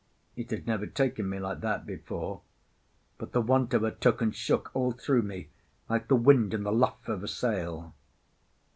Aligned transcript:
It 0.35 0.49
had 0.49 0.65
never 0.65 0.87
taken 0.87 1.29
me 1.29 1.37
like 1.37 1.59
that 1.59 1.85
before; 1.85 2.41
but 3.19 3.33
the 3.33 3.39
want 3.41 3.71
of 3.75 3.83
her 3.83 3.91
took 3.91 4.19
and 4.19 4.35
shook 4.35 4.71
all 4.75 4.93
through 4.93 5.21
me, 5.21 5.49
like 5.89 6.07
the 6.07 6.15
wind 6.15 6.55
in 6.55 6.63
the 6.63 6.71
luff 6.73 7.07
of 7.07 7.23
a 7.23 7.27
sail. 7.27 7.93